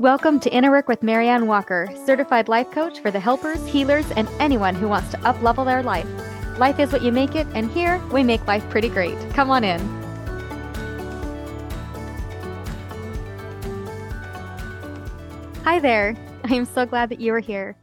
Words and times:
Welcome 0.00 0.38
to 0.40 0.50
Inner 0.54 0.70
Work 0.70 0.86
with 0.86 1.00
MaryAnn 1.00 1.46
Walker, 1.46 1.88
certified 2.06 2.46
life 2.46 2.70
coach 2.70 3.00
for 3.00 3.10
the 3.10 3.18
helpers, 3.18 3.66
healers, 3.66 4.08
and 4.12 4.28
anyone 4.38 4.76
who 4.76 4.86
wants 4.86 5.10
to 5.10 5.16
uplevel 5.18 5.64
their 5.64 5.82
life. 5.82 6.06
Life 6.56 6.78
is 6.78 6.92
what 6.92 7.02
you 7.02 7.10
make 7.10 7.34
it, 7.34 7.48
and 7.52 7.68
here 7.68 8.00
we 8.12 8.22
make 8.22 8.46
life 8.46 8.62
pretty 8.70 8.88
great. 8.90 9.18
Come 9.30 9.50
on 9.50 9.64
in. 9.64 9.80
Hi 15.64 15.80
there. 15.80 16.14
I 16.44 16.54
am 16.54 16.64
so 16.64 16.86
glad 16.86 17.08
that 17.08 17.20
you 17.20 17.34
are 17.34 17.40
here. 17.40 17.76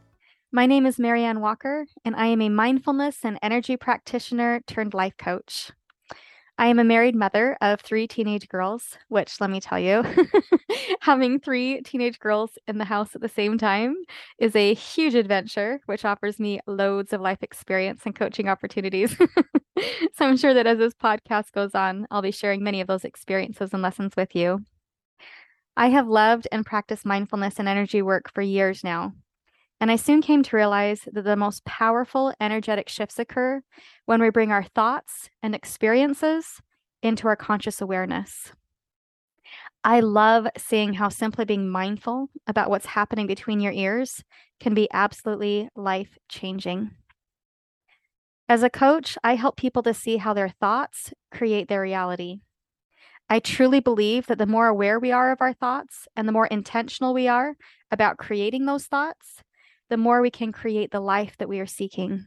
My 0.50 0.64
name 0.64 0.86
is 0.86 0.96
MaryAnn 0.96 1.40
Walker, 1.40 1.84
and 2.02 2.16
I 2.16 2.28
am 2.28 2.40
a 2.40 2.48
mindfulness 2.48 3.18
and 3.24 3.38
energy 3.42 3.76
practitioner 3.76 4.62
turned 4.66 4.94
life 4.94 5.18
coach. 5.18 5.70
I 6.58 6.68
am 6.68 6.78
a 6.78 6.84
married 6.84 7.14
mother 7.14 7.58
of 7.60 7.82
three 7.82 8.08
teenage 8.08 8.48
girls, 8.48 8.96
which 9.08 9.40
let 9.42 9.50
me 9.50 9.60
tell 9.60 9.78
you, 9.78 10.02
having 11.00 11.38
three 11.38 11.82
teenage 11.82 12.18
girls 12.18 12.58
in 12.66 12.78
the 12.78 12.84
house 12.86 13.14
at 13.14 13.20
the 13.20 13.28
same 13.28 13.58
time 13.58 13.94
is 14.38 14.56
a 14.56 14.72
huge 14.72 15.14
adventure, 15.14 15.80
which 15.84 16.06
offers 16.06 16.40
me 16.40 16.60
loads 16.66 17.12
of 17.12 17.20
life 17.20 17.42
experience 17.42 18.02
and 18.06 18.14
coaching 18.14 18.48
opportunities. 18.48 19.14
so 20.14 20.26
I'm 20.26 20.38
sure 20.38 20.54
that 20.54 20.66
as 20.66 20.78
this 20.78 20.94
podcast 20.94 21.52
goes 21.52 21.74
on, 21.74 22.06
I'll 22.10 22.22
be 22.22 22.30
sharing 22.30 22.64
many 22.64 22.80
of 22.80 22.86
those 22.86 23.04
experiences 23.04 23.74
and 23.74 23.82
lessons 23.82 24.14
with 24.16 24.34
you. 24.34 24.60
I 25.76 25.90
have 25.90 26.08
loved 26.08 26.48
and 26.50 26.64
practiced 26.64 27.04
mindfulness 27.04 27.58
and 27.58 27.68
energy 27.68 28.00
work 28.00 28.32
for 28.32 28.40
years 28.40 28.82
now, 28.82 29.12
and 29.80 29.90
I 29.90 29.96
soon 29.96 30.22
came 30.22 30.42
to 30.42 30.56
realize 30.56 31.02
that 31.12 31.24
the 31.24 31.36
most 31.36 31.64
powerful 31.64 32.32
energetic 32.40 32.88
shifts 32.88 33.18
occur 33.18 33.62
when 34.06 34.22
we 34.22 34.30
bring 34.30 34.50
our 34.50 34.64
thoughts 34.64 35.28
and 35.42 35.54
experiences 35.54 36.60
into 37.02 37.28
our 37.28 37.36
conscious 37.36 37.80
awareness. 37.80 38.52
I 39.84 40.00
love 40.00 40.48
seeing 40.56 40.94
how 40.94 41.10
simply 41.10 41.44
being 41.44 41.68
mindful 41.68 42.28
about 42.46 42.70
what's 42.70 42.86
happening 42.86 43.26
between 43.26 43.60
your 43.60 43.72
ears 43.72 44.24
can 44.58 44.74
be 44.74 44.88
absolutely 44.92 45.68
life 45.76 46.18
changing. 46.28 46.90
As 48.48 48.62
a 48.62 48.70
coach, 48.70 49.18
I 49.22 49.34
help 49.34 49.56
people 49.56 49.82
to 49.82 49.94
see 49.94 50.16
how 50.16 50.32
their 50.32 50.48
thoughts 50.48 51.12
create 51.30 51.68
their 51.68 51.82
reality. 51.82 52.38
I 53.28 53.40
truly 53.40 53.80
believe 53.80 54.26
that 54.26 54.38
the 54.38 54.46
more 54.46 54.68
aware 54.68 54.98
we 54.98 55.10
are 55.12 55.32
of 55.32 55.40
our 55.40 55.52
thoughts 55.52 56.06
and 56.16 56.26
the 56.26 56.32
more 56.32 56.46
intentional 56.46 57.12
we 57.12 57.26
are 57.26 57.56
about 57.90 58.18
creating 58.18 58.66
those 58.66 58.86
thoughts, 58.86 59.42
the 59.88 59.96
more 59.96 60.20
we 60.20 60.30
can 60.30 60.52
create 60.52 60.90
the 60.90 61.00
life 61.00 61.36
that 61.38 61.48
we 61.48 61.60
are 61.60 61.66
seeking. 61.66 62.26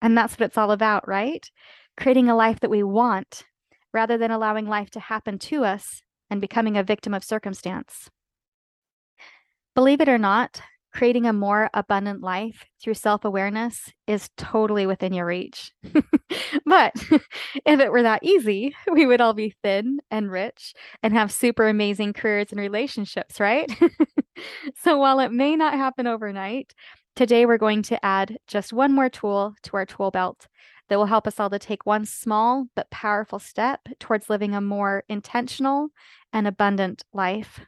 And 0.00 0.16
that's 0.16 0.34
what 0.34 0.46
it's 0.46 0.58
all 0.58 0.70
about, 0.70 1.06
right? 1.06 1.48
Creating 1.96 2.28
a 2.28 2.36
life 2.36 2.60
that 2.60 2.70
we 2.70 2.82
want 2.82 3.44
rather 3.92 4.16
than 4.16 4.30
allowing 4.30 4.66
life 4.66 4.90
to 4.90 5.00
happen 5.00 5.38
to 5.38 5.64
us 5.64 6.02
and 6.30 6.40
becoming 6.40 6.76
a 6.76 6.82
victim 6.82 7.14
of 7.14 7.24
circumstance. 7.24 8.10
Believe 9.74 10.00
it 10.00 10.08
or 10.08 10.18
not, 10.18 10.60
creating 10.92 11.26
a 11.26 11.32
more 11.32 11.70
abundant 11.72 12.22
life 12.22 12.64
through 12.80 12.94
self 12.94 13.24
awareness 13.24 13.90
is 14.06 14.28
totally 14.36 14.86
within 14.86 15.12
your 15.12 15.26
reach. 15.26 15.72
but 16.66 16.92
if 17.66 17.80
it 17.80 17.90
were 17.90 18.02
that 18.02 18.22
easy, 18.22 18.74
we 18.92 19.06
would 19.06 19.20
all 19.20 19.34
be 19.34 19.54
thin 19.62 20.00
and 20.10 20.30
rich 20.30 20.74
and 21.02 21.14
have 21.14 21.32
super 21.32 21.68
amazing 21.68 22.12
careers 22.12 22.50
and 22.50 22.60
relationships, 22.60 23.40
right? 23.40 23.70
so 24.82 24.98
while 24.98 25.20
it 25.20 25.32
may 25.32 25.56
not 25.56 25.74
happen 25.74 26.06
overnight, 26.06 26.74
today 27.16 27.46
we're 27.46 27.58
going 27.58 27.82
to 27.82 28.04
add 28.04 28.38
just 28.46 28.72
one 28.72 28.92
more 28.92 29.08
tool 29.08 29.54
to 29.62 29.76
our 29.76 29.86
tool 29.86 30.10
belt 30.10 30.46
that 30.88 30.98
will 30.98 31.06
help 31.06 31.26
us 31.26 31.40
all 31.40 31.50
to 31.50 31.58
take 31.58 31.86
one 31.86 32.04
small 32.04 32.66
but 32.74 32.90
powerful 32.90 33.38
step 33.38 33.80
towards 33.98 34.28
living 34.28 34.54
a 34.54 34.60
more 34.60 35.04
intentional 35.08 35.88
and 36.32 36.46
abundant 36.46 37.02
life. 37.12 37.60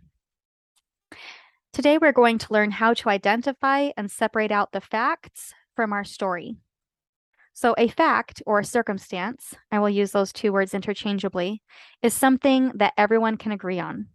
Today, 1.72 1.98
we're 1.98 2.12
going 2.12 2.39
to 2.39 2.52
learn 2.52 2.70
how 2.70 2.95
to 2.95 3.08
identify 3.08 3.91
and 3.97 4.08
separate 4.11 4.52
out 4.52 4.70
the 4.72 4.80
facts 4.80 5.52
from 5.74 5.92
our 5.92 6.05
story. 6.05 6.57
So, 7.52 7.74
a 7.79 7.89
fact 7.89 8.42
or 8.46 8.61
a 8.61 8.64
circumstance, 8.64 9.55
I 9.73 9.80
will 9.80 9.90
use 9.90 10.13
those 10.13 10.33
two 10.33 10.52
words 10.52 10.74
interchangeably, 10.74 11.63
is 12.02 12.14
something 12.14 12.73
that 12.77 12.95
everyone 12.96 13.36
can 13.36 13.52
agree 13.52 13.80
on. 13.80 14.07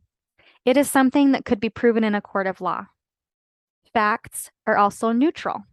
It 0.65 0.77
is 0.77 0.89
something 0.89 1.31
that 1.31 1.45
could 1.45 1.59
be 1.59 1.69
proven 1.69 2.03
in 2.03 2.15
a 2.15 2.21
court 2.21 2.47
of 2.47 2.61
law. 2.61 2.87
Facts 3.93 4.51
are 4.67 4.77
also 4.77 5.11
neutral, 5.11 5.63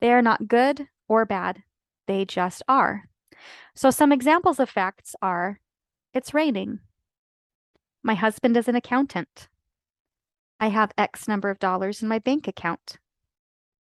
they 0.00 0.12
are 0.12 0.22
not 0.22 0.48
good 0.48 0.88
or 1.08 1.26
bad, 1.26 1.62
they 2.06 2.24
just 2.24 2.62
are. 2.68 3.04
So, 3.74 3.90
some 3.90 4.12
examples 4.12 4.58
of 4.58 4.70
facts 4.70 5.14
are 5.20 5.60
it's 6.12 6.34
raining. 6.34 6.80
My 8.02 8.14
husband 8.14 8.56
is 8.56 8.66
an 8.66 8.76
accountant. 8.76 9.48
I 10.58 10.68
have 10.68 10.92
X 10.98 11.28
number 11.28 11.50
of 11.50 11.58
dollars 11.58 12.02
in 12.02 12.08
my 12.08 12.18
bank 12.18 12.48
account. 12.48 12.98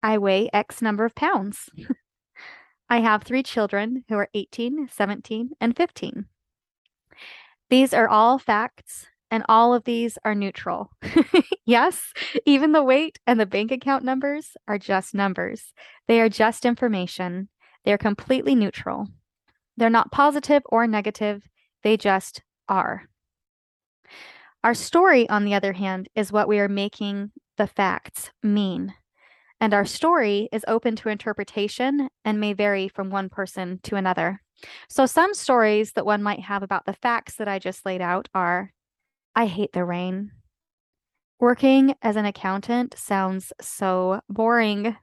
I 0.03 0.19
weigh 0.19 0.49
X 0.53 0.81
number 0.81 1.05
of 1.05 1.15
pounds. 1.15 1.69
I 2.89 3.01
have 3.01 3.23
three 3.25 3.43
children 3.43 4.05
who 4.09 4.17
are 4.17 4.29
18, 4.33 4.89
17, 4.93 5.51
and 5.61 5.77
15. 5.77 6.27
These 7.69 7.93
are 7.93 8.09
all 8.09 8.39
facts, 8.39 9.07
and 9.31 9.45
all 9.49 9.75
of 9.75 9.85
these 9.85 10.19
are 10.25 10.35
neutral. 10.35 10.91
yes, 11.67 12.13
even 12.45 12.73
the 12.73 12.83
weight 12.83 13.19
and 13.27 13.39
the 13.41 13.47
bank 13.47 13.71
account 13.71 14.05
numbers 14.05 14.57
are 14.69 14.79
just 14.79 15.15
numbers. 15.15 15.73
They 16.09 16.21
are 16.21 16.29
just 16.29 16.65
information. 16.65 17.49
They 17.85 17.93
are 17.93 17.99
completely 17.99 18.55
neutral. 18.55 19.09
They're 19.77 19.91
not 19.91 20.13
positive 20.13 20.63
or 20.67 20.87
negative, 20.87 21.49
they 21.83 21.97
just 21.97 22.43
are. 22.69 23.05
Our 24.65 24.75
story, 24.75 25.29
on 25.29 25.45
the 25.45 25.55
other 25.55 25.75
hand, 25.75 26.09
is 26.15 26.33
what 26.33 26.49
we 26.49 26.59
are 26.59 26.69
making 26.69 27.31
the 27.57 27.67
facts 27.67 28.31
mean. 28.43 28.95
And 29.61 29.73
our 29.73 29.85
story 29.85 30.49
is 30.53 30.65
open 30.67 30.97
to 30.97 31.09
interpretation 31.09 32.09
and 32.25 32.41
may 32.41 32.53
vary 32.53 32.89
from 32.89 33.11
one 33.11 33.29
person 33.29 33.81
to 33.85 33.97
another. 33.97 34.43
So, 34.89 35.07
some 35.07 35.35
stories 35.35 35.93
that 35.93 36.07
one 36.07 36.23
might 36.23 36.41
have 36.41 36.63
about 36.63 36.87
the 36.87 36.93
facts 36.95 37.37
that 37.37 37.49
I 37.49 37.59
just 37.59 37.87
laid 37.87 38.01
out 38.01 38.29
are 38.35 38.73
I 39.37 39.47
hate 39.47 39.75
the 39.75 39.85
rain. 39.85 40.33
Working 41.39 41.95
as 42.01 42.17
an 42.17 42.25
accountant 42.25 42.95
sounds 42.97 43.53
so 43.61 44.23
boring. 44.31 44.97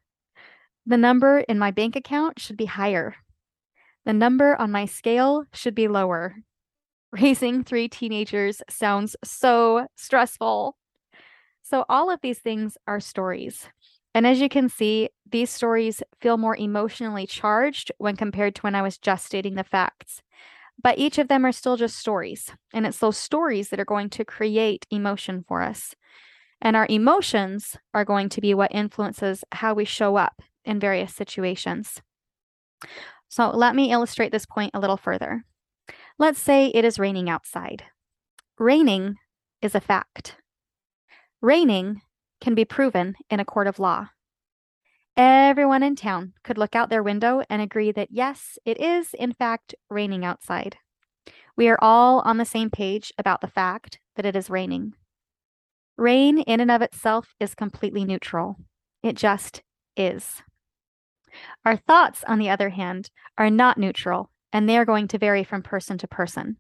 The 0.88 0.98
number 0.98 1.42
in 1.42 1.60
my 1.60 1.70
bank 1.70 1.96
account 1.96 2.40
should 2.40 2.58
be 2.58 2.66
higher. 2.66 3.16
The 4.06 4.14
number 4.14 4.60
on 4.60 4.72
my 4.72 4.86
scale 4.86 5.44
should 5.54 5.76
be 5.76 5.88
lower. 5.88 6.36
Raising 7.12 7.64
three 7.64 7.88
teenagers 7.88 8.64
sounds 8.68 9.16
so 9.24 9.86
stressful. 9.96 10.76
So, 11.62 11.86
all 11.88 12.10
of 12.10 12.20
these 12.22 12.40
things 12.40 12.76
are 12.88 13.00
stories. 13.00 13.70
And 14.16 14.26
as 14.26 14.42
you 14.42 14.50
can 14.50 14.68
see, 14.68 15.10
these 15.30 15.52
stories 15.52 16.02
feel 16.20 16.38
more 16.38 16.58
emotionally 16.58 17.28
charged 17.28 17.92
when 18.00 18.16
compared 18.16 18.56
to 18.56 18.62
when 18.62 18.74
I 18.74 18.82
was 18.82 18.98
just 18.98 19.28
stating 19.28 19.54
the 19.54 19.64
facts. 19.64 20.24
But 20.82 20.98
each 20.98 21.18
of 21.18 21.28
them 21.28 21.46
are 21.46 21.52
still 21.52 21.78
just 21.78 21.98
stories. 21.98 22.52
And 22.74 22.86
it's 22.86 23.00
those 23.00 23.18
stories 23.18 23.70
that 23.70 23.80
are 23.80 23.86
going 23.86 24.10
to 24.12 24.26
create 24.26 24.86
emotion 24.90 25.44
for 25.48 25.62
us. 25.62 25.96
And 26.62 26.76
our 26.76 26.88
emotions 26.90 27.78
are 27.94 28.06
going 28.06 28.30
to 28.30 28.42
be 28.42 28.54
what 28.54 28.74
influences 28.74 29.44
how 29.52 29.74
we 29.74 29.86
show 29.86 30.16
up 30.16 30.42
in 30.66 30.80
various 30.80 31.14
situations. 31.14 32.02
So 33.30 33.50
let 33.50 33.76
me 33.76 33.92
illustrate 33.92 34.32
this 34.32 34.46
point 34.46 34.72
a 34.74 34.80
little 34.80 34.98
further. 34.98 35.44
Let's 36.20 36.40
say 36.40 36.68
it 36.68 36.86
is 36.86 37.00
raining 37.00 37.30
outside. 37.30 37.84
Raining 38.60 39.16
is 39.62 39.76
a 39.76 39.82
fact. 39.82 40.38
Raining 41.42 42.02
can 42.40 42.56
be 42.56 42.66
proven 42.66 43.16
in 43.30 43.40
a 43.40 43.46
court 43.46 43.68
of 43.68 43.80
law. 43.80 44.10
Everyone 45.16 45.84
in 45.84 45.96
town 45.96 46.34
could 46.44 46.58
look 46.58 46.76
out 46.76 46.90
their 46.90 47.04
window 47.04 47.44
and 47.50 47.62
agree 47.62 47.92
that 47.92 48.10
yes, 48.12 48.58
it 48.66 48.80
is 48.80 49.14
in 49.14 49.32
fact 49.32 49.76
raining 49.90 50.26
outside. 50.26 50.78
We 51.56 51.70
are 51.70 51.78
all 51.80 52.22
on 52.22 52.38
the 52.38 52.46
same 52.46 52.72
page 52.72 53.14
about 53.18 53.42
the 53.42 53.48
fact 53.48 54.00
that 54.16 54.26
it 54.26 54.36
is 54.36 54.50
raining. 54.50 54.94
Rain, 55.98 56.40
in 56.40 56.60
and 56.60 56.72
of 56.72 56.82
itself, 56.82 57.36
is 57.40 57.54
completely 57.54 58.06
neutral. 58.06 58.58
It 59.04 59.16
just 59.16 59.62
is. 59.96 60.42
Our 61.64 61.78
thoughts, 61.78 62.24
on 62.28 62.40
the 62.40 62.50
other 62.50 62.70
hand, 62.70 63.12
are 63.38 63.52
not 63.52 63.78
neutral 63.78 64.32
and 64.52 64.68
they 64.68 64.78
are 64.78 64.86
going 64.86 65.08
to 65.10 65.18
vary 65.20 65.44
from 65.44 65.62
person 65.62 65.98
to 66.00 66.08
person. 66.08 66.58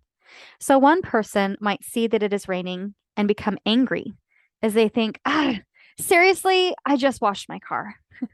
So 0.59 0.77
one 0.77 1.01
person 1.01 1.57
might 1.59 1.83
see 1.83 2.07
that 2.07 2.23
it 2.23 2.33
is 2.33 2.47
raining 2.47 2.93
and 3.17 3.27
become 3.27 3.57
angry 3.65 4.13
as 4.61 4.73
they 4.73 4.89
think, 4.89 5.19
ah, 5.25 5.59
seriously, 5.99 6.75
I 6.85 6.97
just 6.97 7.21
washed 7.21 7.49
my 7.49 7.59
car. 7.59 7.95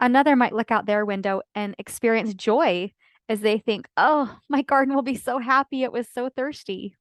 Another 0.00 0.34
might 0.34 0.54
look 0.54 0.70
out 0.70 0.86
their 0.86 1.04
window 1.04 1.42
and 1.54 1.74
experience 1.78 2.32
joy 2.34 2.92
as 3.28 3.40
they 3.40 3.58
think, 3.58 3.86
oh, 3.96 4.34
my 4.48 4.62
garden 4.62 4.94
will 4.94 5.02
be 5.02 5.14
so 5.14 5.38
happy 5.38 5.82
it 5.82 5.92
was 5.92 6.08
so 6.08 6.30
thirsty. 6.30 6.96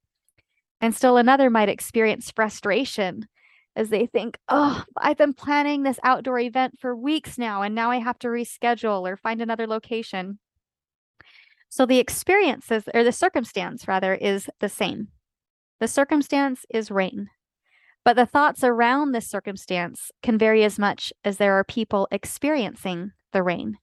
And 0.82 0.94
still 0.94 1.18
another 1.18 1.50
might 1.50 1.70
experience 1.70 2.30
frustration 2.30 3.28
as 3.76 3.90
they 3.90 4.06
think, 4.06 4.38
oh, 4.50 4.84
I've 4.98 5.18
been 5.18 5.34
planning 5.34 5.84
this 5.84 6.00
outdoor 6.04 6.40
event 6.40 6.80
for 6.80 6.96
weeks 6.96 7.38
now, 7.38 7.62
and 7.62 7.74
now 7.74 7.92
I 7.92 7.98
have 7.98 8.20
to 8.20 8.28
reschedule 8.28 9.10
or 9.10 9.16
find 9.16 9.42
another 9.42 9.68
location. 9.68 10.40
So 11.70 11.86
the 11.86 12.00
experiences 12.00 12.84
or 12.94 13.04
the 13.04 13.12
circumstance 13.12 13.88
rather 13.88 14.14
is 14.14 14.50
the 14.60 14.70
same. 14.70 15.10
The 15.80 15.88
circumstance 15.88 16.66
is 16.70 16.92
rain, 16.92 17.30
But 18.04 18.16
the 18.16 18.26
thoughts 18.26 18.64
around 18.64 19.12
this 19.12 19.28
circumstance 19.28 20.12
can 20.24 20.38
vary 20.38 20.64
as 20.64 20.80
much 20.80 21.14
as 21.24 21.38
there 21.38 21.54
are 21.54 21.64
people 21.64 22.08
experiencing 22.12 23.12
the 23.34 23.44
rain. 23.44 23.78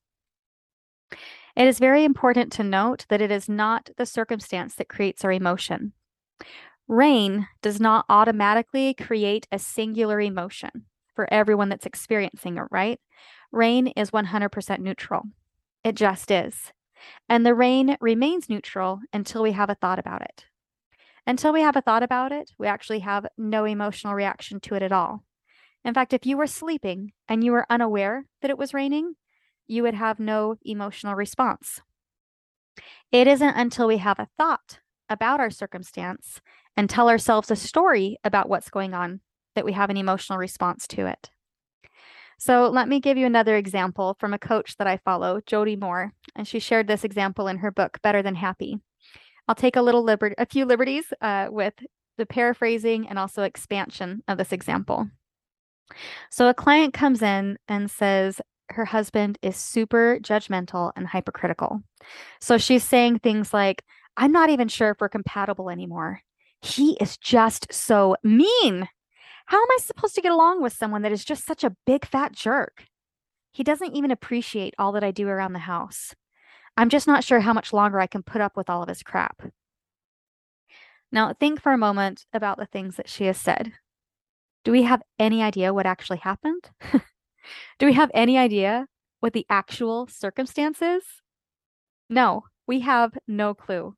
It 1.56 1.66
is 1.66 1.78
very 1.78 2.04
important 2.04 2.52
to 2.52 2.62
note 2.62 3.06
that 3.08 3.22
it 3.22 3.30
is 3.30 3.48
not 3.48 3.90
the 3.96 4.06
circumstance 4.06 4.74
that 4.74 4.88
creates 4.88 5.24
our 5.24 5.32
emotion. 5.32 5.92
Rain 6.88 7.48
does 7.62 7.80
not 7.80 8.04
automatically 8.08 8.94
create 8.94 9.46
a 9.50 9.58
singular 9.58 10.20
emotion 10.20 10.86
for 11.14 11.32
everyone 11.32 11.68
that's 11.68 11.86
experiencing 11.86 12.58
it, 12.58 12.64
right? 12.70 13.00
Rain 13.50 13.88
is 13.88 14.10
100% 14.10 14.78
neutral. 14.80 15.22
It 15.82 15.94
just 15.94 16.30
is. 16.30 16.72
And 17.28 17.44
the 17.44 17.54
rain 17.54 17.96
remains 18.00 18.48
neutral 18.48 19.00
until 19.12 19.42
we 19.42 19.52
have 19.52 19.70
a 19.70 19.74
thought 19.74 19.98
about 19.98 20.22
it. 20.22 20.44
Until 21.26 21.52
we 21.52 21.60
have 21.62 21.76
a 21.76 21.80
thought 21.80 22.02
about 22.02 22.30
it, 22.30 22.52
we 22.58 22.66
actually 22.66 23.00
have 23.00 23.26
no 23.36 23.64
emotional 23.64 24.14
reaction 24.14 24.60
to 24.60 24.74
it 24.74 24.82
at 24.82 24.92
all. 24.92 25.24
In 25.84 25.92
fact, 25.92 26.12
if 26.12 26.24
you 26.24 26.36
were 26.36 26.46
sleeping 26.46 27.12
and 27.28 27.42
you 27.42 27.52
were 27.52 27.66
unaware 27.68 28.26
that 28.42 28.50
it 28.50 28.58
was 28.58 28.74
raining, 28.74 29.14
you 29.66 29.82
would 29.82 29.94
have 29.94 30.20
no 30.20 30.56
emotional 30.64 31.14
response. 31.14 31.80
It 33.10 33.26
isn't 33.26 33.56
until 33.56 33.86
we 33.88 33.98
have 33.98 34.18
a 34.18 34.28
thought 34.38 34.78
about 35.08 35.40
our 35.40 35.50
circumstance 35.50 36.40
and 36.76 36.90
tell 36.90 37.08
ourselves 37.08 37.50
a 37.50 37.56
story 37.56 38.18
about 38.22 38.48
what's 38.48 38.70
going 38.70 38.94
on 38.94 39.20
that 39.54 39.64
we 39.64 39.72
have 39.72 39.90
an 39.90 39.96
emotional 39.96 40.38
response 40.38 40.86
to 40.88 41.06
it. 41.06 41.30
So 42.38 42.68
let 42.68 42.88
me 42.88 43.00
give 43.00 43.16
you 43.16 43.24
another 43.24 43.56
example 43.56 44.16
from 44.20 44.34
a 44.34 44.38
coach 44.38 44.76
that 44.76 44.86
I 44.86 44.98
follow, 44.98 45.40
Jody 45.46 45.74
Moore, 45.74 46.12
and 46.34 46.46
she 46.46 46.58
shared 46.58 46.86
this 46.86 47.02
example 47.02 47.48
in 47.48 47.58
her 47.58 47.70
book, 47.70 47.98
Better 48.02 48.22
Than 48.22 48.34
Happy. 48.34 48.80
I'll 49.48 49.54
take 49.54 49.76
a 49.76 49.82
little 49.82 50.02
liberty, 50.02 50.34
a 50.38 50.46
few 50.46 50.64
liberties 50.64 51.12
uh, 51.20 51.48
with 51.50 51.74
the 52.18 52.26
paraphrasing 52.26 53.08
and 53.08 53.18
also 53.18 53.42
expansion 53.42 54.22
of 54.28 54.38
this 54.38 54.52
example. 54.52 55.08
So 56.30 56.48
a 56.48 56.54
client 56.54 56.94
comes 56.94 57.22
in 57.22 57.58
and 57.68 57.90
says 57.90 58.40
her 58.70 58.84
husband 58.84 59.38
is 59.42 59.56
super 59.56 60.18
judgmental 60.20 60.92
and 60.96 61.06
hypercritical. 61.06 61.82
So 62.40 62.58
she's 62.58 62.82
saying 62.82 63.20
things 63.20 63.54
like, 63.54 63.82
I'm 64.16 64.32
not 64.32 64.50
even 64.50 64.68
sure 64.68 64.90
if 64.90 65.00
we're 65.00 65.08
compatible 65.08 65.70
anymore. 65.70 66.20
He 66.62 66.96
is 67.00 67.16
just 67.16 67.72
so 67.72 68.16
mean. 68.24 68.88
How 69.46 69.62
am 69.62 69.68
I 69.70 69.78
supposed 69.80 70.16
to 70.16 70.20
get 70.22 70.32
along 70.32 70.62
with 70.62 70.72
someone 70.72 71.02
that 71.02 71.12
is 71.12 71.24
just 71.24 71.46
such 71.46 71.62
a 71.62 71.76
big 71.86 72.04
fat 72.04 72.32
jerk? 72.32 72.84
He 73.52 73.62
doesn't 73.62 73.94
even 73.94 74.10
appreciate 74.10 74.74
all 74.78 74.92
that 74.92 75.04
I 75.04 75.12
do 75.12 75.28
around 75.28 75.52
the 75.52 75.60
house. 75.60 76.14
I'm 76.76 76.88
just 76.88 77.06
not 77.06 77.24
sure 77.24 77.40
how 77.40 77.52
much 77.52 77.72
longer 77.72 78.00
I 78.00 78.06
can 78.06 78.22
put 78.22 78.40
up 78.40 78.56
with 78.56 78.68
all 78.68 78.82
of 78.82 78.88
his 78.88 79.02
crap. 79.02 79.42
Now, 81.10 81.32
think 81.32 81.60
for 81.60 81.72
a 81.72 81.78
moment 81.78 82.26
about 82.32 82.58
the 82.58 82.66
things 82.66 82.96
that 82.96 83.08
she 83.08 83.24
has 83.24 83.38
said. 83.38 83.72
Do 84.64 84.72
we 84.72 84.82
have 84.82 85.02
any 85.18 85.42
idea 85.42 85.72
what 85.72 85.86
actually 85.86 86.18
happened? 86.18 86.70
Do 87.78 87.86
we 87.86 87.92
have 87.92 88.10
any 88.12 88.36
idea 88.36 88.86
what 89.20 89.32
the 89.32 89.46
actual 89.48 90.08
circumstances? 90.08 91.04
No, 92.10 92.44
we 92.66 92.80
have 92.80 93.12
no 93.26 93.54
clue. 93.54 93.94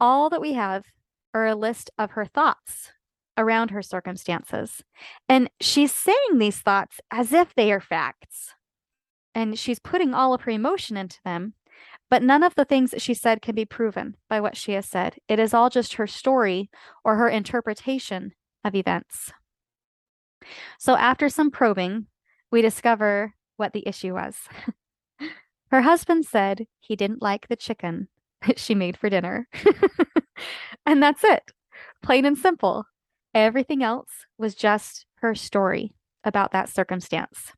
All 0.00 0.28
that 0.30 0.40
we 0.40 0.54
have 0.54 0.84
are 1.32 1.46
a 1.46 1.54
list 1.54 1.90
of 1.96 2.12
her 2.12 2.24
thoughts 2.24 2.90
around 3.38 3.70
her 3.70 3.82
circumstances. 3.82 4.82
And 5.28 5.50
she's 5.60 5.92
saying 5.92 6.38
these 6.38 6.58
thoughts 6.58 7.00
as 7.10 7.32
if 7.32 7.54
they 7.54 7.70
are 7.72 7.80
facts. 7.80 8.54
And 9.34 9.58
she's 9.58 9.78
putting 9.78 10.14
all 10.14 10.34
of 10.34 10.42
her 10.42 10.50
emotion 10.50 10.96
into 10.96 11.18
them 11.24 11.54
but 12.10 12.22
none 12.22 12.42
of 12.42 12.54
the 12.54 12.64
things 12.64 12.90
that 12.90 13.02
she 13.02 13.14
said 13.14 13.42
can 13.42 13.54
be 13.54 13.64
proven 13.64 14.16
by 14.28 14.40
what 14.40 14.56
she 14.56 14.72
has 14.72 14.86
said. 14.86 15.16
It 15.28 15.38
is 15.38 15.52
all 15.52 15.70
just 15.70 15.94
her 15.94 16.06
story 16.06 16.70
or 17.04 17.16
her 17.16 17.28
interpretation 17.28 18.32
of 18.64 18.74
events. 18.74 19.32
So, 20.78 20.96
after 20.96 21.28
some 21.28 21.50
probing, 21.50 22.06
we 22.52 22.62
discover 22.62 23.34
what 23.56 23.72
the 23.72 23.86
issue 23.86 24.14
was. 24.14 24.36
her 25.70 25.82
husband 25.82 26.26
said 26.26 26.66
he 26.80 26.94
didn't 26.94 27.22
like 27.22 27.48
the 27.48 27.56
chicken 27.56 28.08
that 28.46 28.58
she 28.58 28.74
made 28.74 28.96
for 28.96 29.10
dinner. 29.10 29.48
and 30.86 31.02
that's 31.02 31.24
it, 31.24 31.42
plain 32.02 32.24
and 32.24 32.38
simple. 32.38 32.84
Everything 33.34 33.82
else 33.82 34.10
was 34.38 34.54
just 34.54 35.06
her 35.16 35.34
story 35.34 35.92
about 36.24 36.52
that 36.52 36.68
circumstance. 36.68 37.52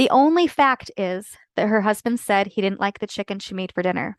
The 0.00 0.08
only 0.08 0.46
fact 0.46 0.90
is 0.96 1.36
that 1.56 1.68
her 1.68 1.82
husband 1.82 2.20
said 2.20 2.46
he 2.46 2.62
didn't 2.62 2.80
like 2.80 3.00
the 3.00 3.06
chicken 3.06 3.38
she 3.38 3.52
made 3.52 3.70
for 3.70 3.82
dinner. 3.82 4.16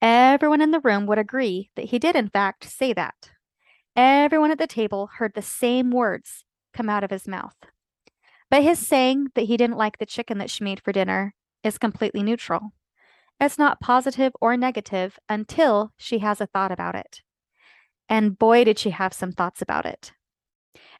Everyone 0.00 0.60
in 0.60 0.70
the 0.70 0.78
room 0.78 1.04
would 1.06 1.18
agree 1.18 1.70
that 1.74 1.86
he 1.86 1.98
did, 1.98 2.14
in 2.14 2.28
fact, 2.28 2.62
say 2.62 2.92
that. 2.92 3.32
Everyone 3.96 4.52
at 4.52 4.58
the 4.58 4.68
table 4.68 5.10
heard 5.18 5.34
the 5.34 5.42
same 5.42 5.90
words 5.90 6.44
come 6.72 6.88
out 6.88 7.02
of 7.02 7.10
his 7.10 7.26
mouth. 7.26 7.56
But 8.48 8.62
his 8.62 8.78
saying 8.78 9.32
that 9.34 9.46
he 9.46 9.56
didn't 9.56 9.78
like 9.78 9.98
the 9.98 10.06
chicken 10.06 10.38
that 10.38 10.50
she 10.50 10.62
made 10.62 10.80
for 10.80 10.92
dinner 10.92 11.34
is 11.64 11.76
completely 11.76 12.22
neutral. 12.22 12.72
It's 13.40 13.58
not 13.58 13.80
positive 13.80 14.32
or 14.40 14.56
negative 14.56 15.18
until 15.28 15.92
she 15.96 16.20
has 16.20 16.40
a 16.40 16.46
thought 16.46 16.70
about 16.70 16.94
it. 16.94 17.20
And 18.08 18.38
boy, 18.38 18.62
did 18.62 18.78
she 18.78 18.90
have 18.90 19.12
some 19.12 19.32
thoughts 19.32 19.60
about 19.60 19.86
it. 19.86 20.12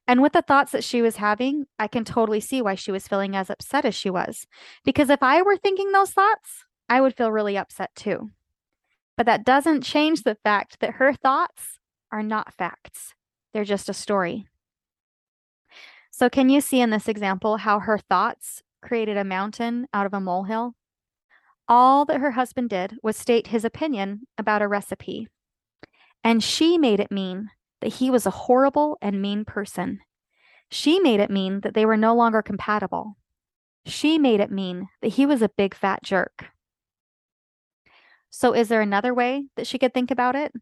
And 0.09 0.23
with 0.23 0.33
the 0.33 0.43
thoughts 0.43 0.73
that 0.73 0.85
she 0.85 1.03
was 1.03 1.17
having, 1.17 1.67
I 1.79 1.89
can 1.89 2.05
totally 2.05 2.41
see 2.41 2.63
why 2.63 2.77
she 2.77 2.93
was 2.93 3.09
feeling 3.09 3.35
as 3.35 3.51
upset 3.51 3.85
as 3.85 3.95
she 3.95 4.09
was. 4.09 4.47
Because 4.85 5.11
if 5.11 5.23
I 5.23 5.43
were 5.43 5.57
thinking 5.57 5.91
those 5.91 6.13
thoughts, 6.13 6.65
I 6.89 7.01
would 7.01 7.17
feel 7.17 7.33
really 7.33 7.57
upset 7.57 7.95
too. 7.97 8.31
But 9.17 9.27
that 9.27 9.45
doesn't 9.45 9.83
change 9.83 10.23
the 10.23 10.37
fact 10.37 10.79
that 10.81 10.95
her 10.95 11.13
thoughts 11.13 11.79
are 12.13 12.23
not 12.23 12.55
facts, 12.55 13.15
they're 13.53 13.65
just 13.65 13.89
a 13.89 13.95
story. 13.95 14.47
So, 16.11 16.31
can 16.31 16.49
you 16.49 16.61
see 16.61 16.81
in 16.81 16.91
this 16.91 17.09
example 17.09 17.59
how 17.59 17.81
her 17.81 17.99
thoughts 17.99 18.63
created 18.81 19.17
a 19.17 19.25
mountain 19.25 19.87
out 19.93 20.07
of 20.07 20.15
a 20.15 20.21
molehill? 20.21 20.75
All 21.69 22.05
that 22.05 22.21
her 22.21 22.31
husband 22.31 22.71
did 22.71 22.97
was 23.03 23.17
state 23.17 23.49
his 23.49 23.65
opinion 23.65 24.23
about 24.39 24.63
a 24.63 24.69
recipe. 24.69 25.29
And 26.23 26.43
she 26.43 26.79
made 26.79 27.01
it 27.01 27.11
mean 27.11 27.51
that 27.81 27.95
he 27.95 28.11
was 28.11 28.27
a 28.27 28.31
horrible 28.31 28.99
and 29.01 29.21
mean 29.21 29.45
person. 29.45 30.01
She 30.71 30.99
made 30.99 31.21
it 31.21 31.31
mean 31.31 31.61
that 31.61 31.75
they 31.75 31.87
were 31.87 31.97
no 31.97 32.15
longer 32.15 32.43
compatible. 32.43 33.17
She 33.85 34.19
made 34.19 34.41
it 34.41 34.51
mean 34.51 34.89
that 35.01 35.13
he 35.13 35.27
was 35.27 35.43
a 35.43 35.49
big 35.49 35.75
fat 35.75 36.03
jerk. 36.03 36.47
So, 38.31 38.53
is 38.53 38.69
there 38.69 38.81
another 38.81 39.15
way 39.15 39.47
that 39.57 39.67
she 39.67 39.79
could 39.79 39.95
think 39.95 40.11
about 40.11 40.35
it? 40.35 40.53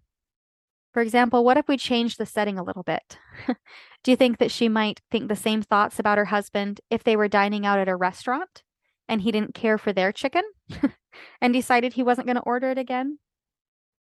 For 0.93 1.03
example, 1.03 1.45
what 1.45 1.57
if 1.57 1.67
we 1.67 1.77
change 1.77 2.17
the 2.17 2.27
setting 2.27 2.59
a 2.59 2.63
little 2.63 2.85
bit? 2.85 3.19
Do 4.05 4.11
you 4.11 4.17
think 4.17 4.39
that 4.39 4.53
she 4.53 4.69
might 4.69 5.01
think 5.11 5.29
the 5.29 5.35
same 5.35 5.63
thoughts 5.63 5.99
about 5.99 6.19
her 6.19 6.27
husband 6.27 6.81
if 6.91 7.03
they 7.03 7.17
were 7.17 7.27
dining 7.27 7.67
out 7.67 7.81
at 7.81 7.89
a 7.89 7.97
restaurant 7.97 8.63
and 9.09 9.21
he 9.21 9.33
didn't 9.33 9.55
care 9.55 9.77
for 9.77 9.93
their 9.93 10.13
chicken 10.13 10.45
and 11.41 11.53
decided 11.53 11.95
he 11.95 12.03
wasn't 12.05 12.27
going 12.29 12.37
to 12.37 12.43
order 12.43 12.71
it 12.71 12.79
again? 12.79 13.19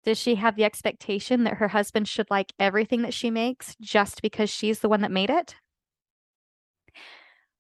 Does 0.05 0.19
she 0.19 0.37
have 0.37 0.57
the 0.57 0.64
expectation 0.64 1.45
that 1.45 1.55
her 1.55 1.69
husband 1.69 2.09
should 2.09 2.31
like 2.31 2.52
everything 2.59 3.02
that 3.02 3.14
she 3.14 3.31
makes 3.31 3.76
just 3.81 4.23
because 4.23 4.50
she's 4.50 4.81
the 4.81 4.88
one 4.88 5.02
that 5.02 5.11
made 5.11 5.31
it? 5.31 5.57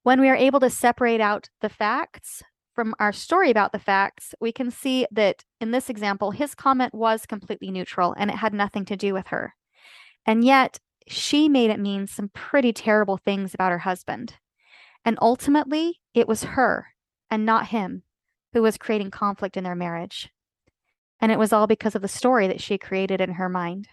When 0.02 0.20
we 0.20 0.28
are 0.28 0.36
able 0.36 0.60
to 0.60 0.70
separate 0.70 1.20
out 1.20 1.50
the 1.60 1.68
facts 1.68 2.42
from 2.74 2.94
our 2.98 3.12
story 3.12 3.50
about 3.50 3.72
the 3.72 3.78
facts, 3.78 4.34
we 4.40 4.52
can 4.52 4.70
see 4.70 5.06
that 5.10 5.44
in 5.60 5.72
this 5.72 5.90
example, 5.90 6.30
his 6.30 6.54
comment 6.54 6.94
was 6.94 7.26
completely 7.26 7.70
neutral 7.70 8.14
and 8.16 8.30
it 8.30 8.36
had 8.36 8.54
nothing 8.54 8.84
to 8.86 8.96
do 8.96 9.12
with 9.12 9.26
her. 9.26 9.54
And 10.24 10.44
yet, 10.44 10.78
she 11.06 11.48
made 11.48 11.70
it 11.70 11.80
mean 11.80 12.06
some 12.06 12.30
pretty 12.32 12.72
terrible 12.72 13.16
things 13.16 13.52
about 13.52 13.72
her 13.72 13.78
husband. 13.78 14.34
And 15.04 15.18
ultimately, 15.20 16.00
it 16.14 16.28
was 16.28 16.44
her 16.44 16.88
and 17.30 17.44
not 17.44 17.68
him 17.68 18.02
who 18.52 18.62
was 18.62 18.78
creating 18.78 19.10
conflict 19.10 19.56
in 19.56 19.64
their 19.64 19.74
marriage. 19.74 20.30
And 21.20 21.32
it 21.32 21.38
was 21.38 21.52
all 21.52 21.66
because 21.66 21.94
of 21.94 22.02
the 22.02 22.08
story 22.08 22.46
that 22.46 22.60
she 22.60 22.78
created 22.78 23.20
in 23.20 23.32
her 23.32 23.48
mind. 23.48 23.88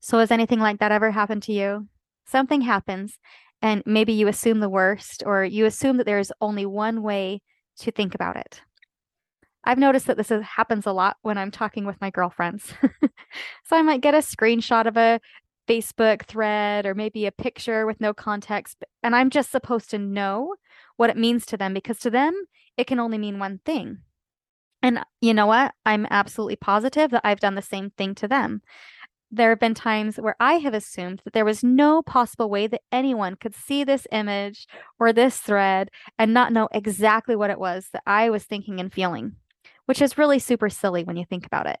So, 0.00 0.18
has 0.18 0.30
anything 0.30 0.58
like 0.58 0.80
that 0.80 0.92
ever 0.92 1.10
happened 1.12 1.44
to 1.44 1.52
you? 1.52 1.88
Something 2.26 2.62
happens, 2.62 3.18
and 3.60 3.82
maybe 3.86 4.12
you 4.12 4.26
assume 4.26 4.60
the 4.60 4.68
worst, 4.68 5.22
or 5.24 5.44
you 5.44 5.64
assume 5.64 5.96
that 5.98 6.06
there 6.06 6.18
is 6.18 6.32
only 6.40 6.66
one 6.66 7.02
way 7.02 7.40
to 7.78 7.92
think 7.92 8.14
about 8.14 8.36
it. 8.36 8.60
I've 9.64 9.78
noticed 9.78 10.08
that 10.08 10.16
this 10.16 10.32
is, 10.32 10.42
happens 10.42 10.86
a 10.86 10.92
lot 10.92 11.18
when 11.22 11.38
I'm 11.38 11.52
talking 11.52 11.84
with 11.84 12.00
my 12.00 12.10
girlfriends. 12.10 12.72
so, 13.64 13.76
I 13.76 13.82
might 13.82 14.00
get 14.00 14.14
a 14.14 14.18
screenshot 14.18 14.86
of 14.86 14.96
a 14.96 15.20
Facebook 15.68 16.22
thread 16.24 16.84
or 16.84 16.94
maybe 16.94 17.26
a 17.26 17.32
picture 17.32 17.86
with 17.86 18.00
no 18.00 18.12
context, 18.12 18.84
and 19.02 19.14
I'm 19.14 19.30
just 19.30 19.52
supposed 19.52 19.90
to 19.90 19.98
know 19.98 20.54
what 20.96 21.10
it 21.10 21.16
means 21.16 21.46
to 21.46 21.56
them 21.56 21.74
because 21.74 21.98
to 22.00 22.10
them, 22.10 22.34
it 22.76 22.88
can 22.88 22.98
only 22.98 23.18
mean 23.18 23.38
one 23.38 23.60
thing. 23.64 23.98
And 24.82 25.00
you 25.20 25.32
know 25.32 25.46
what? 25.46 25.74
I'm 25.86 26.06
absolutely 26.10 26.56
positive 26.56 27.10
that 27.12 27.22
I've 27.24 27.40
done 27.40 27.54
the 27.54 27.62
same 27.62 27.90
thing 27.90 28.14
to 28.16 28.28
them. 28.28 28.62
There 29.30 29.50
have 29.50 29.60
been 29.60 29.74
times 29.74 30.16
where 30.16 30.36
I 30.40 30.54
have 30.54 30.74
assumed 30.74 31.22
that 31.24 31.32
there 31.32 31.44
was 31.44 31.64
no 31.64 32.02
possible 32.02 32.50
way 32.50 32.66
that 32.66 32.82
anyone 32.90 33.36
could 33.36 33.54
see 33.54 33.82
this 33.82 34.06
image 34.12 34.66
or 34.98 35.12
this 35.12 35.38
thread 35.38 35.90
and 36.18 36.34
not 36.34 36.52
know 36.52 36.68
exactly 36.72 37.34
what 37.34 37.48
it 37.48 37.58
was 37.58 37.88
that 37.92 38.02
I 38.06 38.28
was 38.28 38.44
thinking 38.44 38.78
and 38.78 38.92
feeling, 38.92 39.36
which 39.86 40.02
is 40.02 40.18
really 40.18 40.38
super 40.38 40.68
silly 40.68 41.04
when 41.04 41.16
you 41.16 41.24
think 41.24 41.46
about 41.46 41.66
it. 41.66 41.78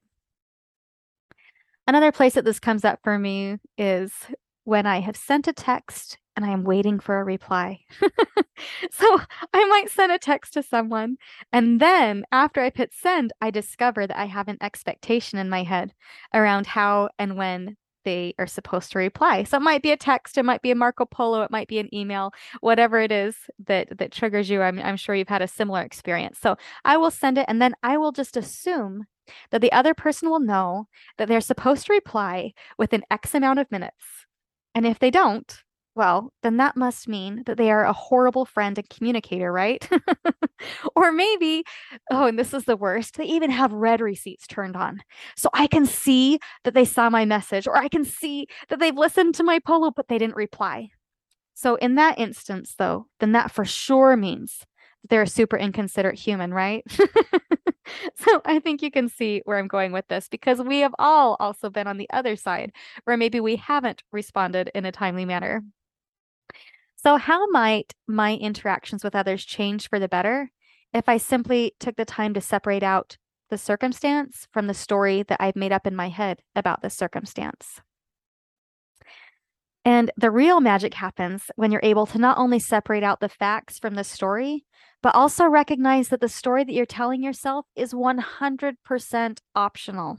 Another 1.86 2.12
place 2.12 2.34
that 2.34 2.44
this 2.44 2.60
comes 2.60 2.84
up 2.84 3.00
for 3.02 3.18
me 3.18 3.58
is 3.76 4.12
when 4.64 4.86
I 4.86 5.00
have 5.00 5.16
sent 5.16 5.48
a 5.48 5.52
text 5.52 6.16
and 6.36 6.44
I 6.44 6.50
am 6.50 6.64
waiting 6.64 7.00
for 7.00 7.18
a 7.18 7.24
reply. 7.24 7.80
so 8.90 9.20
I 9.52 9.64
might 9.66 9.90
send 9.90 10.12
a 10.12 10.18
text 10.18 10.54
to 10.54 10.62
someone, 10.62 11.16
and 11.52 11.80
then 11.80 12.24
after 12.32 12.60
I 12.60 12.72
hit 12.74 12.92
send, 12.94 13.32
I 13.40 13.50
discover 13.50 14.06
that 14.06 14.18
I 14.18 14.26
have 14.26 14.48
an 14.48 14.58
expectation 14.60 15.38
in 15.38 15.48
my 15.48 15.62
head 15.62 15.92
around 16.34 16.66
how 16.66 17.10
and 17.18 17.36
when 17.36 17.76
they 18.04 18.34
are 18.38 18.46
supposed 18.46 18.92
to 18.92 18.98
reply. 18.98 19.44
So 19.44 19.56
it 19.56 19.62
might 19.62 19.82
be 19.82 19.92
a 19.92 19.96
text, 19.96 20.38
it 20.38 20.44
might 20.44 20.62
be 20.62 20.70
a 20.70 20.74
Marco 20.74 21.04
Polo, 21.04 21.42
it 21.42 21.50
might 21.50 21.68
be 21.68 21.78
an 21.78 21.94
email, 21.94 22.32
whatever 22.60 23.00
it 23.00 23.12
is 23.12 23.36
that 23.66 23.98
that 23.98 24.12
triggers 24.12 24.50
you. 24.50 24.62
I'm 24.62 24.78
I'm 24.78 24.96
sure 24.96 25.14
you've 25.14 25.28
had 25.28 25.42
a 25.42 25.48
similar 25.48 25.82
experience. 25.82 26.38
So 26.40 26.56
I 26.84 26.96
will 26.96 27.10
send 27.10 27.38
it 27.38 27.46
and 27.48 27.60
then 27.60 27.74
I 27.82 27.96
will 27.98 28.12
just 28.12 28.36
assume 28.36 29.04
that 29.50 29.60
the 29.60 29.72
other 29.72 29.94
person 29.94 30.30
will 30.30 30.40
know 30.40 30.88
that 31.18 31.28
they're 31.28 31.40
supposed 31.40 31.86
to 31.86 31.92
reply 31.92 32.52
within 32.78 33.04
X 33.10 33.34
amount 33.34 33.58
of 33.60 33.70
minutes. 33.70 34.26
And 34.74 34.86
if 34.86 34.98
they 34.98 35.10
don't, 35.10 35.62
well, 35.94 36.32
then 36.42 36.56
that 36.56 36.76
must 36.76 37.06
mean 37.06 37.42
that 37.46 37.58
they 37.58 37.70
are 37.70 37.84
a 37.84 37.92
horrible 37.92 38.46
friend 38.46 38.78
and 38.78 38.88
communicator, 38.88 39.52
right? 39.52 39.86
or 40.96 41.12
maybe, 41.12 41.64
oh, 42.10 42.26
and 42.26 42.38
this 42.38 42.54
is 42.54 42.64
the 42.64 42.76
worst, 42.76 43.16
they 43.16 43.24
even 43.24 43.50
have 43.50 43.72
read 43.72 44.00
receipts 44.00 44.46
turned 44.46 44.76
on. 44.76 45.02
So 45.36 45.50
I 45.52 45.66
can 45.66 45.84
see 45.84 46.38
that 46.64 46.74
they 46.74 46.86
saw 46.86 47.10
my 47.10 47.24
message, 47.26 47.66
or 47.66 47.76
I 47.76 47.88
can 47.88 48.04
see 48.04 48.46
that 48.68 48.78
they've 48.80 48.96
listened 48.96 49.34
to 49.36 49.42
my 49.42 49.58
polo, 49.58 49.90
but 49.90 50.08
they 50.08 50.18
didn't 50.18 50.36
reply. 50.36 50.88
So 51.54 51.76
in 51.76 51.96
that 51.96 52.18
instance, 52.18 52.74
though, 52.78 53.06
then 53.20 53.32
that 53.32 53.50
for 53.50 53.64
sure 53.64 54.16
means 54.16 54.60
that 55.02 55.10
they're 55.10 55.22
a 55.22 55.26
super 55.26 55.58
inconsiderate 55.58 56.18
human, 56.18 56.54
right? 56.54 56.84
so 58.16 58.40
I 58.44 58.58
think 58.60 58.82
you 58.82 58.90
can 58.90 59.08
see 59.08 59.42
where 59.44 59.58
I'm 59.58 59.68
going 59.68 59.92
with 59.92 60.08
this 60.08 60.28
because 60.28 60.60
we 60.60 60.80
have 60.80 60.94
all 60.98 61.36
also 61.40 61.70
been 61.70 61.86
on 61.86 61.98
the 61.98 62.08
other 62.12 62.36
side 62.36 62.72
where 63.04 63.16
maybe 63.16 63.40
we 63.40 63.56
haven't 63.56 64.02
responded 64.12 64.70
in 64.74 64.84
a 64.84 64.92
timely 64.92 65.24
manner. 65.24 65.62
So, 67.02 67.16
how 67.16 67.48
might 67.50 67.94
my 68.06 68.36
interactions 68.36 69.02
with 69.02 69.16
others 69.16 69.44
change 69.44 69.88
for 69.88 69.98
the 69.98 70.06
better 70.06 70.52
if 70.92 71.08
I 71.08 71.16
simply 71.16 71.74
took 71.80 71.96
the 71.96 72.04
time 72.04 72.32
to 72.34 72.40
separate 72.40 72.84
out 72.84 73.16
the 73.50 73.58
circumstance 73.58 74.46
from 74.52 74.68
the 74.68 74.74
story 74.74 75.24
that 75.24 75.40
I've 75.40 75.56
made 75.56 75.72
up 75.72 75.84
in 75.84 75.96
my 75.96 76.10
head 76.10 76.42
about 76.54 76.80
the 76.80 76.90
circumstance? 76.90 77.80
And 79.84 80.12
the 80.16 80.30
real 80.30 80.60
magic 80.60 80.94
happens 80.94 81.50
when 81.56 81.72
you're 81.72 81.80
able 81.82 82.06
to 82.06 82.18
not 82.18 82.38
only 82.38 82.60
separate 82.60 83.02
out 83.02 83.18
the 83.18 83.28
facts 83.28 83.80
from 83.80 83.96
the 83.96 84.04
story, 84.04 84.64
but 85.02 85.16
also 85.16 85.46
recognize 85.46 86.08
that 86.10 86.20
the 86.20 86.28
story 86.28 86.62
that 86.62 86.72
you're 86.72 86.86
telling 86.86 87.20
yourself 87.20 87.66
is 87.74 87.92
100% 87.92 89.38
optional. 89.56 90.18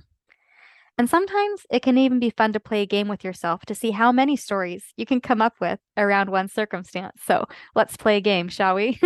And 0.98 1.10
sometimes 1.10 1.66
it 1.72 1.82
can 1.82 1.98
even 1.98 2.20
be 2.20 2.30
fun 2.30 2.54
to 2.54 2.60
play 2.60 2.84
a 2.84 2.86
game 2.86 3.08
with 3.08 3.24
yourself 3.24 3.66
to 3.66 3.74
see 3.74 3.90
how 3.92 4.12
many 4.12 4.36
stories 4.36 4.94
you 4.96 5.08
can 5.08 5.22
come 5.22 5.42
up 5.42 5.54
with 5.60 5.80
around 5.98 6.30
one 6.30 6.48
circumstance. 6.48 7.20
So 7.26 7.46
let's 7.74 7.98
play 7.98 8.18
a 8.18 8.22
game, 8.22 8.48
shall 8.48 8.76
we? 8.76 9.00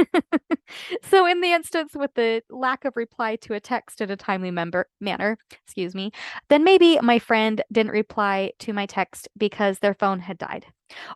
so, 1.04 1.26
in 1.26 1.40
the 1.40 1.54
instance 1.54 1.94
with 1.96 2.14
the 2.16 2.42
lack 2.50 2.84
of 2.84 2.98
reply 2.98 3.38
to 3.38 3.54
a 3.54 3.60
text 3.62 4.02
in 4.02 4.12
a 4.12 4.18
timely 4.18 4.52
member 4.52 4.88
manner, 5.00 5.38
excuse 5.64 5.96
me, 5.96 6.12
then 6.50 6.64
maybe 6.66 7.00
my 7.02 7.20
friend 7.20 7.62
didn't 7.72 7.92
reply 7.92 8.52
to 8.60 8.74
my 8.74 8.86
text 8.86 9.30
because 9.38 9.80
their 9.80 9.94
phone 9.94 10.20
had 10.20 10.38
died. 10.38 10.66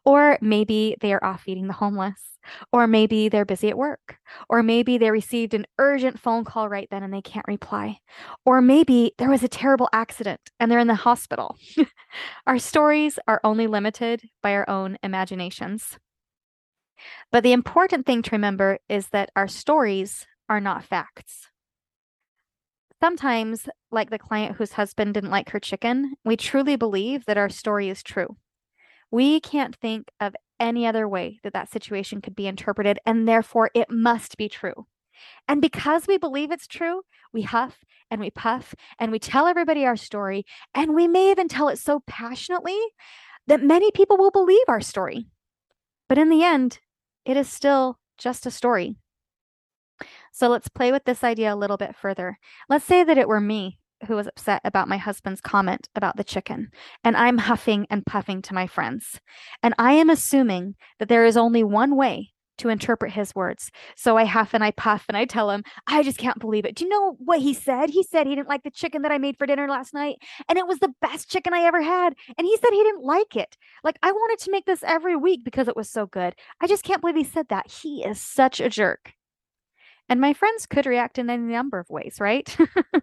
Or 0.05 0.37
maybe 0.41 0.95
they 1.01 1.13
are 1.13 1.23
off 1.23 1.43
feeding 1.43 1.67
the 1.67 1.73
homeless. 1.73 2.37
Or 2.73 2.87
maybe 2.87 3.29
they're 3.29 3.45
busy 3.45 3.69
at 3.69 3.77
work. 3.77 4.17
Or 4.49 4.63
maybe 4.63 4.97
they 4.97 5.11
received 5.11 5.53
an 5.53 5.67
urgent 5.77 6.19
phone 6.19 6.43
call 6.43 6.69
right 6.69 6.87
then 6.89 7.03
and 7.03 7.13
they 7.13 7.21
can't 7.21 7.47
reply. 7.47 7.99
Or 8.45 8.61
maybe 8.61 9.13
there 9.17 9.29
was 9.29 9.43
a 9.43 9.47
terrible 9.47 9.89
accident 9.93 10.41
and 10.59 10.71
they're 10.71 10.79
in 10.79 10.87
the 10.87 10.95
hospital. 10.95 11.55
our 12.47 12.57
stories 12.57 13.19
are 13.27 13.41
only 13.43 13.67
limited 13.67 14.21
by 14.41 14.53
our 14.53 14.67
own 14.69 14.97
imaginations. 15.03 15.99
But 17.31 17.43
the 17.43 17.53
important 17.53 18.05
thing 18.05 18.21
to 18.23 18.31
remember 18.31 18.79
is 18.89 19.09
that 19.09 19.31
our 19.35 19.47
stories 19.47 20.25
are 20.49 20.59
not 20.59 20.83
facts. 20.83 21.47
Sometimes, 23.01 23.67
like 23.89 24.11
the 24.11 24.19
client 24.19 24.57
whose 24.57 24.73
husband 24.73 25.15
didn't 25.15 25.31
like 25.31 25.49
her 25.49 25.59
chicken, 25.59 26.13
we 26.23 26.37
truly 26.37 26.75
believe 26.75 27.25
that 27.25 27.37
our 27.37 27.49
story 27.49 27.89
is 27.89 28.03
true. 28.03 28.37
We 29.11 29.39
can't 29.39 29.75
think 29.75 30.09
of 30.19 30.35
any 30.59 30.87
other 30.87 31.07
way 31.07 31.39
that 31.43 31.53
that 31.53 31.71
situation 31.71 32.21
could 32.21 32.35
be 32.35 32.47
interpreted, 32.47 32.99
and 33.05 33.27
therefore 33.27 33.69
it 33.75 33.89
must 33.89 34.37
be 34.37 34.47
true. 34.47 34.87
And 35.47 35.61
because 35.61 36.07
we 36.07 36.17
believe 36.17 36.51
it's 36.51 36.67
true, 36.67 37.01
we 37.33 37.41
huff 37.43 37.83
and 38.09 38.19
we 38.21 38.29
puff 38.29 38.73
and 38.99 39.11
we 39.11 39.19
tell 39.19 39.47
everybody 39.47 39.85
our 39.85 39.97
story, 39.97 40.45
and 40.73 40.95
we 40.95 41.07
may 41.07 41.31
even 41.31 41.47
tell 41.47 41.67
it 41.67 41.77
so 41.77 42.01
passionately 42.07 42.79
that 43.47 43.63
many 43.63 43.91
people 43.91 44.17
will 44.17 44.31
believe 44.31 44.65
our 44.67 44.81
story. 44.81 45.27
But 46.07 46.17
in 46.17 46.29
the 46.29 46.43
end, 46.43 46.79
it 47.25 47.37
is 47.37 47.49
still 47.49 47.99
just 48.17 48.45
a 48.45 48.51
story. 48.51 48.95
So 50.31 50.47
let's 50.47 50.69
play 50.69 50.91
with 50.91 51.03
this 51.05 51.23
idea 51.23 51.53
a 51.53 51.55
little 51.55 51.77
bit 51.77 51.95
further. 51.95 52.37
Let's 52.69 52.85
say 52.85 53.03
that 53.03 53.17
it 53.17 53.27
were 53.27 53.41
me 53.41 53.79
who 54.07 54.15
was 54.15 54.27
upset 54.27 54.61
about 54.63 54.87
my 54.87 54.97
husband's 54.97 55.41
comment 55.41 55.87
about 55.95 56.17
the 56.17 56.23
chicken. 56.23 56.69
And 57.03 57.15
I'm 57.15 57.37
huffing 57.37 57.87
and 57.89 58.05
puffing 58.05 58.41
to 58.43 58.53
my 58.53 58.67
friends. 58.67 59.19
And 59.63 59.73
I 59.77 59.93
am 59.93 60.09
assuming 60.09 60.75
that 60.99 61.09
there 61.09 61.25
is 61.25 61.37
only 61.37 61.63
one 61.63 61.95
way 61.95 62.31
to 62.61 62.69
interpret 62.69 63.11
his 63.11 63.33
words. 63.33 63.71
So 63.95 64.17
I 64.17 64.25
huff 64.25 64.53
and 64.53 64.63
I 64.63 64.71
puff 64.71 65.05
and 65.07 65.17
I 65.17 65.25
tell 65.25 65.49
him, 65.49 65.63
I 65.87 66.03
just 66.03 66.19
can't 66.19 66.39
believe 66.39 66.65
it. 66.65 66.75
Do 66.75 66.85
you 66.85 66.89
know 66.89 67.15
what 67.17 67.39
he 67.39 67.53
said? 67.53 67.89
He 67.89 68.03
said 68.03 68.27
he 68.27 68.35
didn't 68.35 68.49
like 68.49 68.63
the 68.63 68.71
chicken 68.71 69.01
that 69.01 69.11
I 69.11 69.17
made 69.17 69.37
for 69.37 69.47
dinner 69.47 69.67
last 69.67 69.93
night. 69.93 70.17
And 70.47 70.57
it 70.57 70.67
was 70.67 70.77
the 70.79 70.93
best 71.01 71.29
chicken 71.29 71.53
I 71.53 71.63
ever 71.63 71.81
had. 71.81 72.13
And 72.37 72.45
he 72.45 72.55
said 72.57 72.69
he 72.71 72.83
didn't 72.83 73.03
like 73.03 73.35
it. 73.35 73.57
Like 73.83 73.97
I 74.03 74.11
wanted 74.11 74.43
to 74.43 74.51
make 74.51 74.65
this 74.65 74.83
every 74.83 75.15
week 75.15 75.43
because 75.43 75.67
it 75.67 75.75
was 75.75 75.89
so 75.89 76.05
good. 76.05 76.35
I 76.59 76.67
just 76.67 76.83
can't 76.83 77.01
believe 77.01 77.15
he 77.15 77.23
said 77.23 77.47
that. 77.49 77.71
He 77.71 78.03
is 78.03 78.21
such 78.21 78.59
a 78.59 78.69
jerk. 78.69 79.13
And 80.11 80.19
my 80.19 80.33
friends 80.33 80.65
could 80.65 80.85
react 80.85 81.17
in 81.17 81.29
any 81.29 81.53
number 81.53 81.79
of 81.79 81.89
ways, 81.89 82.17
right? 82.19 82.53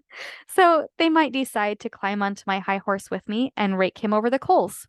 so 0.46 0.88
they 0.98 1.08
might 1.08 1.32
decide 1.32 1.80
to 1.80 1.88
climb 1.88 2.22
onto 2.22 2.42
my 2.46 2.58
high 2.58 2.76
horse 2.76 3.10
with 3.10 3.26
me 3.26 3.50
and 3.56 3.78
rake 3.78 3.96
him 3.96 4.12
over 4.12 4.28
the 4.28 4.38
coals. 4.38 4.86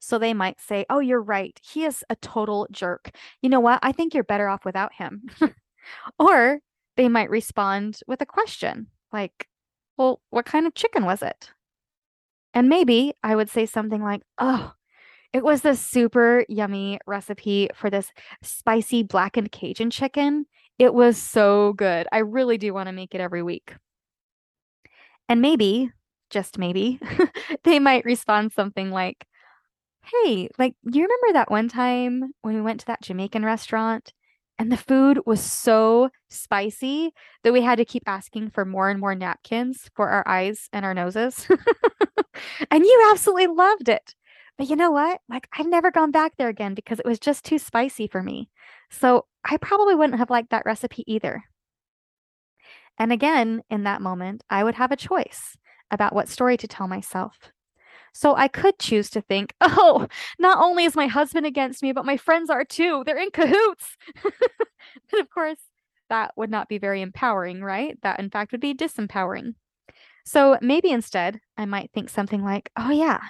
So 0.00 0.18
they 0.18 0.34
might 0.34 0.60
say, 0.60 0.84
Oh, 0.90 0.98
you're 0.98 1.22
right. 1.22 1.56
He 1.62 1.84
is 1.84 2.02
a 2.10 2.16
total 2.16 2.66
jerk. 2.72 3.12
You 3.40 3.48
know 3.48 3.60
what? 3.60 3.78
I 3.84 3.92
think 3.92 4.14
you're 4.14 4.24
better 4.24 4.48
off 4.48 4.64
without 4.64 4.94
him. 4.94 5.22
or 6.18 6.58
they 6.96 7.08
might 7.08 7.30
respond 7.30 8.00
with 8.08 8.20
a 8.20 8.26
question 8.26 8.88
like, 9.12 9.46
Well, 9.96 10.20
what 10.30 10.44
kind 10.44 10.66
of 10.66 10.74
chicken 10.74 11.04
was 11.04 11.22
it? 11.22 11.52
And 12.52 12.68
maybe 12.68 13.12
I 13.22 13.36
would 13.36 13.48
say 13.48 13.64
something 13.66 14.02
like, 14.02 14.22
Oh, 14.38 14.72
it 15.32 15.44
was 15.44 15.60
the 15.60 15.76
super 15.76 16.44
yummy 16.48 16.98
recipe 17.06 17.68
for 17.76 17.90
this 17.90 18.10
spicy 18.42 19.04
blackened 19.04 19.52
Cajun 19.52 19.90
chicken. 19.90 20.46
It 20.78 20.92
was 20.94 21.16
so 21.16 21.72
good. 21.74 22.06
I 22.12 22.18
really 22.18 22.58
do 22.58 22.72
want 22.74 22.88
to 22.88 22.92
make 22.92 23.14
it 23.14 23.20
every 23.20 23.42
week. 23.42 23.74
And 25.28 25.40
maybe, 25.40 25.90
just 26.30 26.58
maybe, 26.58 27.00
they 27.64 27.78
might 27.78 28.04
respond 28.04 28.52
something 28.52 28.90
like, 28.90 29.26
Hey, 30.24 30.48
like, 30.58 30.74
you 30.84 31.02
remember 31.02 31.34
that 31.34 31.50
one 31.50 31.68
time 31.68 32.32
when 32.42 32.54
we 32.54 32.62
went 32.62 32.80
to 32.80 32.86
that 32.86 33.02
Jamaican 33.02 33.44
restaurant 33.44 34.12
and 34.58 34.72
the 34.72 34.76
food 34.76 35.20
was 35.26 35.40
so 35.40 36.10
spicy 36.30 37.12
that 37.44 37.52
we 37.52 37.62
had 37.62 37.78
to 37.78 37.84
keep 37.84 38.04
asking 38.06 38.50
for 38.50 38.64
more 38.64 38.90
and 38.90 39.00
more 39.00 39.14
napkins 39.14 39.90
for 39.94 40.10
our 40.10 40.26
eyes 40.28 40.68
and 40.72 40.84
our 40.84 40.94
noses? 40.94 41.48
and 42.70 42.84
you 42.84 43.08
absolutely 43.10 43.48
loved 43.48 43.88
it. 43.88 44.14
But 44.58 44.70
you 44.70 44.76
know 44.76 44.90
what? 44.90 45.20
Like, 45.28 45.48
I've 45.58 45.66
never 45.68 45.90
gone 45.90 46.10
back 46.10 46.32
there 46.38 46.48
again 46.48 46.74
because 46.74 46.98
it 46.98 47.06
was 47.06 47.18
just 47.18 47.44
too 47.44 47.58
spicy 47.58 48.06
for 48.06 48.22
me. 48.22 48.48
So 48.90 49.26
I 49.48 49.56
probably 49.56 49.94
wouldn't 49.94 50.18
have 50.18 50.30
liked 50.30 50.50
that 50.50 50.66
recipe 50.66 51.04
either. 51.06 51.44
And 52.98 53.12
again, 53.12 53.62
in 53.70 53.84
that 53.84 54.02
moment, 54.02 54.42
I 54.50 54.64
would 54.64 54.74
have 54.74 54.90
a 54.90 54.96
choice 54.96 55.56
about 55.90 56.14
what 56.14 56.28
story 56.28 56.56
to 56.56 56.68
tell 56.68 56.88
myself. 56.88 57.52
So 58.12 58.34
I 58.34 58.48
could 58.48 58.78
choose 58.78 59.10
to 59.10 59.20
think, 59.20 59.54
oh, 59.60 60.08
not 60.38 60.58
only 60.58 60.84
is 60.84 60.96
my 60.96 61.06
husband 61.06 61.46
against 61.46 61.82
me, 61.82 61.92
but 61.92 62.06
my 62.06 62.16
friends 62.16 62.50
are 62.50 62.64
too. 62.64 63.02
They're 63.04 63.18
in 63.18 63.30
cahoots. 63.30 63.96
but 64.22 65.20
of 65.20 65.30
course, 65.30 65.60
that 66.08 66.32
would 66.36 66.50
not 66.50 66.68
be 66.68 66.78
very 66.78 67.02
empowering, 67.02 67.62
right? 67.62 67.98
That, 68.02 68.18
in 68.18 68.30
fact, 68.30 68.52
would 68.52 68.60
be 68.60 68.74
disempowering. 68.74 69.54
So 70.24 70.58
maybe 70.60 70.90
instead, 70.90 71.40
I 71.56 71.66
might 71.66 71.90
think 71.92 72.08
something 72.08 72.42
like, 72.42 72.70
oh, 72.76 72.90
yeah, 72.90 73.20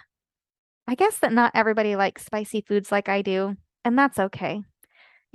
I 0.87 0.95
guess 0.95 1.19
that 1.19 1.33
not 1.33 1.53
everybody 1.55 1.97
likes 1.97 2.25
spicy 2.25 2.61
foods 2.61 2.93
like 2.93 3.09
I 3.09 3.23
do, 3.23 3.57
and 3.85 3.99
that's 3.99 4.19
okay. 4.19 4.63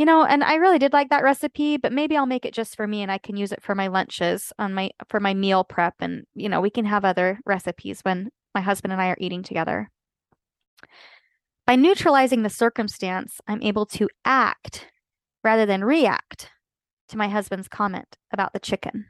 You 0.01 0.05
know, 0.05 0.25
and 0.25 0.43
I 0.43 0.55
really 0.55 0.79
did 0.79 0.93
like 0.93 1.09
that 1.09 1.21
recipe, 1.21 1.77
but 1.77 1.93
maybe 1.93 2.17
I'll 2.17 2.25
make 2.25 2.43
it 2.43 2.55
just 2.55 2.75
for 2.75 2.87
me 2.87 3.03
and 3.03 3.11
I 3.11 3.19
can 3.19 3.37
use 3.37 3.51
it 3.51 3.61
for 3.61 3.75
my 3.75 3.85
lunches 3.85 4.51
on 4.57 4.73
my 4.73 4.89
for 5.07 5.19
my 5.19 5.35
meal 5.35 5.63
prep 5.63 5.93
and 5.99 6.25
you 6.33 6.49
know, 6.49 6.59
we 6.59 6.71
can 6.71 6.85
have 6.85 7.05
other 7.05 7.39
recipes 7.45 7.99
when 8.01 8.31
my 8.55 8.61
husband 8.61 8.93
and 8.93 8.99
I 8.99 9.09
are 9.09 9.17
eating 9.19 9.43
together. 9.43 9.91
By 11.67 11.75
neutralizing 11.75 12.41
the 12.41 12.49
circumstance, 12.49 13.39
I'm 13.47 13.61
able 13.61 13.85
to 13.85 14.09
act 14.25 14.87
rather 15.43 15.67
than 15.67 15.83
react 15.83 16.49
to 17.09 17.17
my 17.17 17.27
husband's 17.27 17.67
comment 17.67 18.17
about 18.33 18.53
the 18.53 18.59
chicken. 18.59 19.05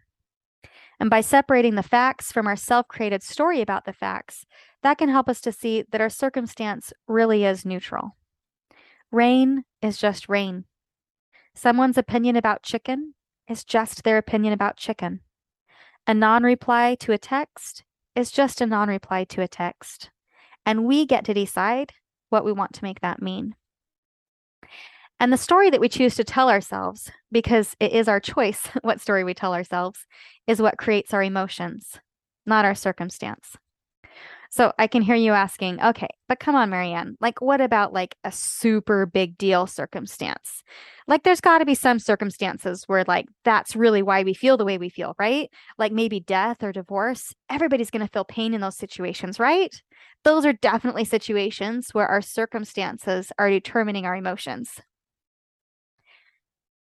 And 0.99 1.09
by 1.09 1.21
separating 1.21 1.75
the 1.75 1.83
facts 1.83 2.33
from 2.33 2.47
our 2.47 2.57
self 2.57 2.89
created 2.89 3.23
story 3.23 3.61
about 3.61 3.85
the 3.85 3.93
facts, 3.93 4.45
that 4.83 4.97
can 4.97 5.07
help 5.07 5.29
us 5.29 5.39
to 5.39 5.53
see 5.53 5.85
that 5.89 6.01
our 6.01 6.09
circumstance 6.09 6.91
really 7.07 7.45
is 7.45 7.63
neutral. 7.63 8.17
Rain 9.09 9.63
is 9.81 9.97
just 9.97 10.27
rain. 10.27 10.65
Someone's 11.53 11.97
opinion 11.97 12.35
about 12.35 12.63
chicken 12.63 13.13
is 13.47 13.63
just 13.63 14.03
their 14.03 14.17
opinion 14.17 14.53
about 14.53 14.77
chicken. 14.77 15.21
A 16.07 16.13
non 16.13 16.43
reply 16.43 16.95
to 16.95 17.11
a 17.11 17.17
text 17.17 17.83
is 18.15 18.31
just 18.31 18.61
a 18.61 18.65
non 18.65 18.87
reply 18.87 19.23
to 19.25 19.41
a 19.41 19.47
text. 19.47 20.09
And 20.65 20.85
we 20.85 21.05
get 21.05 21.25
to 21.25 21.33
decide 21.33 21.93
what 22.29 22.45
we 22.45 22.51
want 22.51 22.73
to 22.73 22.83
make 22.83 23.01
that 23.01 23.21
mean. 23.21 23.55
And 25.19 25.31
the 25.31 25.37
story 25.37 25.69
that 25.69 25.81
we 25.81 25.89
choose 25.89 26.15
to 26.15 26.23
tell 26.23 26.49
ourselves, 26.49 27.11
because 27.31 27.75
it 27.79 27.91
is 27.91 28.07
our 28.07 28.19
choice 28.19 28.65
what 28.81 29.01
story 29.01 29.23
we 29.23 29.33
tell 29.33 29.53
ourselves, 29.53 30.07
is 30.47 30.61
what 30.61 30.77
creates 30.77 31.13
our 31.13 31.21
emotions, 31.21 31.99
not 32.45 32.65
our 32.65 32.75
circumstance. 32.75 33.57
So 34.53 34.73
I 34.77 34.87
can 34.87 35.01
hear 35.01 35.15
you 35.15 35.31
asking, 35.31 35.81
okay, 35.81 36.09
but 36.27 36.41
come 36.41 36.55
on, 36.55 36.69
MaryAnn, 36.69 37.15
like 37.21 37.39
what 37.41 37.61
about 37.61 37.93
like 37.93 38.17
a 38.25 38.33
super 38.33 39.05
big 39.05 39.37
deal 39.37 39.65
circumstance? 39.65 40.61
Like 41.07 41.23
there's 41.23 41.39
got 41.39 41.59
to 41.59 41.65
be 41.65 41.73
some 41.73 41.99
circumstances 41.99 42.83
where 42.85 43.05
like 43.07 43.27
that's 43.45 43.77
really 43.77 44.01
why 44.01 44.23
we 44.23 44.33
feel 44.33 44.57
the 44.57 44.65
way 44.65 44.77
we 44.77 44.89
feel, 44.89 45.15
right? 45.17 45.49
Like 45.77 45.93
maybe 45.93 46.19
death 46.19 46.63
or 46.63 46.73
divorce. 46.73 47.33
Everybody's 47.49 47.89
going 47.89 48.05
to 48.05 48.11
feel 48.11 48.25
pain 48.25 48.53
in 48.53 48.59
those 48.59 48.75
situations, 48.75 49.39
right? 49.39 49.73
Those 50.25 50.45
are 50.45 50.53
definitely 50.53 51.05
situations 51.05 51.93
where 51.93 52.07
our 52.07 52.21
circumstances 52.21 53.31
are 53.39 53.49
determining 53.49 54.05
our 54.05 54.17
emotions. 54.17 54.81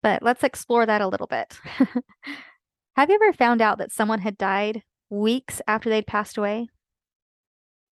But 0.00 0.22
let's 0.22 0.44
explore 0.44 0.86
that 0.86 1.00
a 1.00 1.08
little 1.08 1.26
bit. 1.26 1.58
Have 2.96 3.10
you 3.10 3.16
ever 3.16 3.32
found 3.32 3.60
out 3.60 3.78
that 3.78 3.90
someone 3.90 4.20
had 4.20 4.38
died 4.38 4.82
weeks 5.10 5.60
after 5.66 5.90
they'd 5.90 6.06
passed 6.06 6.38
away? 6.38 6.68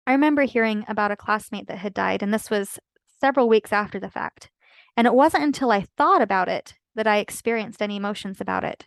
I 0.08 0.12
remember 0.12 0.44
hearing 0.44 0.86
about 0.88 1.12
a 1.12 1.16
classmate 1.16 1.68
that 1.68 1.80
had 1.80 1.94
died, 1.94 2.22
and 2.22 2.34
this 2.34 2.50
was 2.50 2.80
several 3.20 3.50
weeks 3.50 3.74
after 3.74 4.00
the 4.00 4.10
fact. 4.10 4.52
And 4.96 5.08
it 5.08 5.14
wasn't 5.14 5.44
until 5.44 5.72
I 5.72 5.86
thought 5.98 6.22
about 6.22 6.48
it 6.48 6.76
that 6.96 7.08
I 7.08 7.18
experienced 7.18 7.82
any 7.82 7.98
emotions 7.98 8.40
about 8.40 8.64
it. 8.64 8.86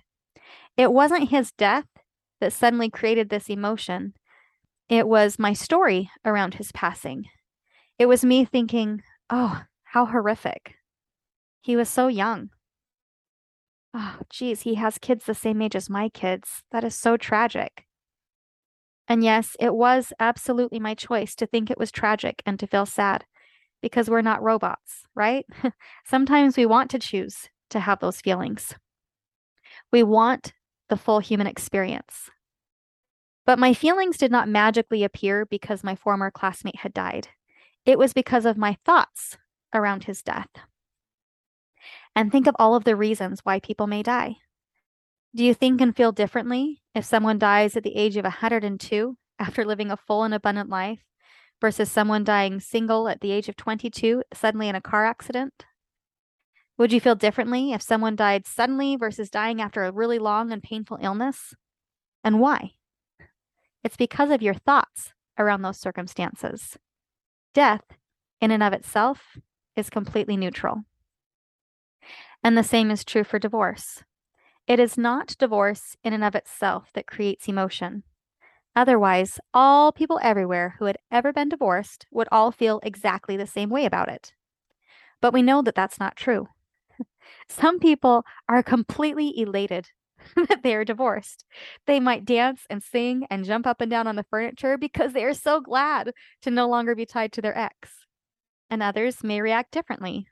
It 0.76 0.92
wasn't 0.92 1.30
his 1.30 1.52
death 1.52 1.86
that 2.40 2.52
suddenly 2.52 2.88
created 2.88 3.28
this 3.28 3.50
emotion, 3.50 4.14
it 4.88 5.06
was 5.06 5.38
my 5.38 5.52
story 5.52 6.10
around 6.24 6.54
his 6.54 6.72
passing. 6.72 7.26
It 7.98 8.06
was 8.06 8.24
me 8.24 8.44
thinking, 8.44 9.02
oh, 9.28 9.62
how 9.84 10.06
horrific. 10.06 10.76
He 11.60 11.76
was 11.76 11.90
so 11.90 12.08
young. 12.08 12.50
Oh, 13.92 14.20
geez, 14.30 14.62
he 14.62 14.76
has 14.76 14.98
kids 14.98 15.26
the 15.26 15.34
same 15.34 15.60
age 15.60 15.76
as 15.76 15.90
my 15.90 16.08
kids. 16.08 16.62
That 16.72 16.84
is 16.84 16.94
so 16.94 17.16
tragic. 17.16 17.84
And 19.08 19.24
yes, 19.24 19.56
it 19.58 19.74
was 19.74 20.12
absolutely 20.20 20.78
my 20.78 20.94
choice 20.94 21.34
to 21.36 21.46
think 21.46 21.70
it 21.70 21.78
was 21.78 21.90
tragic 21.90 22.42
and 22.44 22.60
to 22.60 22.66
feel 22.66 22.84
sad 22.86 23.24
because 23.80 24.10
we're 24.10 24.22
not 24.22 24.42
robots, 24.42 25.04
right? 25.14 25.46
Sometimes 26.04 26.56
we 26.56 26.66
want 26.66 26.90
to 26.90 26.98
choose 26.98 27.48
to 27.70 27.80
have 27.80 28.00
those 28.00 28.20
feelings. 28.20 28.74
We 29.90 30.02
want 30.02 30.52
the 30.88 30.96
full 30.96 31.20
human 31.20 31.46
experience. 31.46 32.30
But 33.46 33.58
my 33.58 33.72
feelings 33.72 34.18
did 34.18 34.30
not 34.30 34.48
magically 34.48 35.04
appear 35.04 35.46
because 35.46 35.82
my 35.82 35.94
former 35.94 36.30
classmate 36.30 36.76
had 36.76 36.92
died. 36.92 37.28
It 37.86 37.98
was 37.98 38.12
because 38.12 38.44
of 38.44 38.58
my 38.58 38.76
thoughts 38.84 39.38
around 39.72 40.04
his 40.04 40.22
death 40.22 40.48
and 42.14 42.30
think 42.30 42.46
of 42.46 42.56
all 42.58 42.74
of 42.74 42.84
the 42.84 42.96
reasons 42.96 43.40
why 43.44 43.60
people 43.60 43.86
may 43.86 44.02
die. 44.02 44.36
Do 45.34 45.44
you 45.44 45.54
think 45.54 45.80
and 45.80 45.96
feel 45.96 46.12
differently 46.12 46.82
if 46.98 47.04
someone 47.04 47.38
dies 47.38 47.76
at 47.76 47.84
the 47.84 47.94
age 47.94 48.16
of 48.16 48.24
102 48.24 49.16
after 49.38 49.64
living 49.64 49.90
a 49.90 49.96
full 49.96 50.24
and 50.24 50.34
abundant 50.34 50.68
life 50.68 50.98
versus 51.60 51.90
someone 51.90 52.24
dying 52.24 52.58
single 52.58 53.08
at 53.08 53.20
the 53.20 53.30
age 53.30 53.48
of 53.48 53.56
22 53.56 54.24
suddenly 54.34 54.68
in 54.68 54.74
a 54.74 54.80
car 54.80 55.06
accident? 55.06 55.64
Would 56.76 56.92
you 56.92 57.00
feel 57.00 57.14
differently 57.14 57.72
if 57.72 57.82
someone 57.82 58.16
died 58.16 58.46
suddenly 58.46 58.96
versus 58.96 59.30
dying 59.30 59.60
after 59.60 59.84
a 59.84 59.92
really 59.92 60.18
long 60.18 60.52
and 60.52 60.60
painful 60.60 60.98
illness? 61.00 61.54
And 62.24 62.40
why? 62.40 62.72
It's 63.84 63.96
because 63.96 64.30
of 64.30 64.42
your 64.42 64.54
thoughts 64.54 65.12
around 65.38 65.62
those 65.62 65.78
circumstances. 65.78 66.76
Death, 67.54 67.82
in 68.40 68.50
and 68.50 68.62
of 68.62 68.72
itself, 68.72 69.38
is 69.76 69.88
completely 69.88 70.36
neutral. 70.36 70.82
And 72.42 72.58
the 72.58 72.64
same 72.64 72.90
is 72.90 73.04
true 73.04 73.24
for 73.24 73.38
divorce. 73.38 74.02
It 74.68 74.78
is 74.78 74.96
not 74.96 75.34
divorce 75.38 75.96
in 76.04 76.12
and 76.12 76.22
of 76.22 76.36
itself 76.36 76.92
that 76.92 77.06
creates 77.08 77.48
emotion. 77.48 78.04
Otherwise, 78.76 79.40
all 79.54 79.92
people 79.92 80.20
everywhere 80.22 80.76
who 80.78 80.84
had 80.84 80.98
ever 81.10 81.32
been 81.32 81.48
divorced 81.48 82.06
would 82.12 82.28
all 82.30 82.52
feel 82.52 82.80
exactly 82.82 83.36
the 83.36 83.46
same 83.46 83.70
way 83.70 83.84
about 83.86 84.08
it. 84.08 84.34
But 85.20 85.32
we 85.32 85.42
know 85.42 85.62
that 85.62 85.74
that's 85.74 85.98
not 85.98 86.16
true. 86.16 86.48
Some 87.48 87.80
people 87.80 88.24
are 88.48 88.62
completely 88.62 89.38
elated 89.40 89.88
that 90.48 90.62
they 90.62 90.74
are 90.74 90.84
divorced. 90.84 91.44
They 91.86 91.98
might 91.98 92.24
dance 92.24 92.66
and 92.68 92.82
sing 92.82 93.26
and 93.30 93.44
jump 93.44 93.66
up 93.66 93.80
and 93.80 93.90
down 93.90 94.06
on 94.06 94.16
the 94.16 94.26
furniture 94.30 94.76
because 94.76 95.12
they 95.14 95.24
are 95.24 95.34
so 95.34 95.60
glad 95.60 96.12
to 96.42 96.50
no 96.50 96.68
longer 96.68 96.94
be 96.94 97.06
tied 97.06 97.32
to 97.32 97.42
their 97.42 97.56
ex. 97.56 98.06
And 98.70 98.82
others 98.82 99.24
may 99.24 99.40
react 99.40 99.72
differently. 99.72 100.28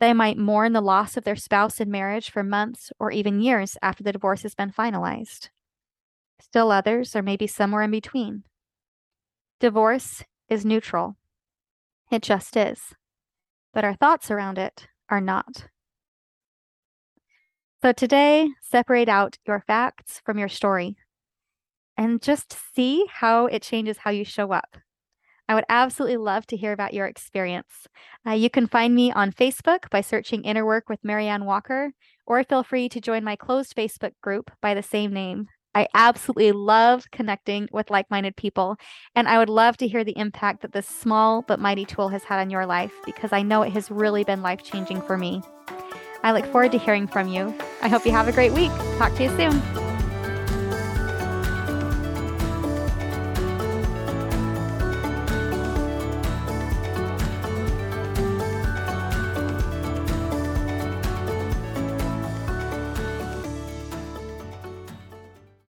They 0.00 0.12
might 0.12 0.38
mourn 0.38 0.72
the 0.72 0.80
loss 0.80 1.16
of 1.16 1.24
their 1.24 1.36
spouse 1.36 1.80
in 1.80 1.90
marriage 1.90 2.30
for 2.30 2.44
months 2.44 2.92
or 3.00 3.10
even 3.10 3.40
years 3.40 3.76
after 3.82 4.04
the 4.04 4.12
divorce 4.12 4.42
has 4.42 4.54
been 4.54 4.70
finalized. 4.70 5.48
Still 6.40 6.70
others 6.70 7.16
are 7.16 7.22
maybe 7.22 7.46
somewhere 7.46 7.82
in 7.82 7.90
between. 7.90 8.44
Divorce 9.58 10.22
is 10.48 10.64
neutral. 10.64 11.16
It 12.12 12.22
just 12.22 12.56
is. 12.56 12.94
But 13.74 13.84
our 13.84 13.94
thoughts 13.94 14.30
around 14.30 14.56
it 14.56 14.86
are 15.08 15.20
not. 15.20 15.66
So 17.82 17.92
today, 17.92 18.48
separate 18.62 19.08
out 19.08 19.38
your 19.46 19.62
facts 19.66 20.20
from 20.24 20.38
your 20.38 20.48
story 20.48 20.96
and 21.96 22.22
just 22.22 22.56
see 22.74 23.06
how 23.10 23.46
it 23.46 23.62
changes 23.62 23.98
how 23.98 24.10
you 24.10 24.24
show 24.24 24.52
up. 24.52 24.76
I 25.48 25.54
would 25.54 25.64
absolutely 25.68 26.18
love 26.18 26.46
to 26.48 26.56
hear 26.56 26.72
about 26.72 26.92
your 26.92 27.06
experience. 27.06 27.86
Uh, 28.26 28.32
you 28.32 28.50
can 28.50 28.66
find 28.66 28.94
me 28.94 29.10
on 29.10 29.32
Facebook 29.32 29.88
by 29.90 30.02
searching 30.02 30.44
Inner 30.44 30.66
Work 30.66 30.88
with 30.88 31.02
MaryAnn 31.02 31.44
Walker, 31.44 31.92
or 32.26 32.44
feel 32.44 32.62
free 32.62 32.88
to 32.90 33.00
join 33.00 33.24
my 33.24 33.34
closed 33.34 33.74
Facebook 33.74 34.12
group 34.22 34.50
by 34.60 34.74
the 34.74 34.82
same 34.82 35.12
name. 35.12 35.46
I 35.74 35.86
absolutely 35.94 36.52
love 36.52 37.10
connecting 37.12 37.68
with 37.72 37.90
like 37.90 38.10
minded 38.10 38.36
people, 38.36 38.76
and 39.14 39.28
I 39.28 39.38
would 39.38 39.48
love 39.48 39.76
to 39.78 39.88
hear 39.88 40.04
the 40.04 40.18
impact 40.18 40.62
that 40.62 40.72
this 40.72 40.88
small 40.88 41.42
but 41.42 41.60
mighty 41.60 41.84
tool 41.84 42.08
has 42.08 42.24
had 42.24 42.40
on 42.40 42.50
your 42.50 42.66
life 42.66 42.92
because 43.06 43.32
I 43.32 43.42
know 43.42 43.62
it 43.62 43.72
has 43.72 43.90
really 43.90 44.24
been 44.24 44.42
life 44.42 44.62
changing 44.62 45.00
for 45.02 45.16
me. 45.16 45.42
I 46.22 46.32
look 46.32 46.46
forward 46.46 46.72
to 46.72 46.78
hearing 46.78 47.06
from 47.06 47.28
you. 47.28 47.54
I 47.80 47.88
hope 47.88 48.04
you 48.04 48.12
have 48.12 48.28
a 48.28 48.32
great 48.32 48.52
week. 48.52 48.72
Talk 48.98 49.14
to 49.16 49.22
you 49.22 49.30
soon. 49.36 49.87